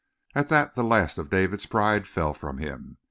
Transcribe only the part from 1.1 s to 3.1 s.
of David's pride fell from him.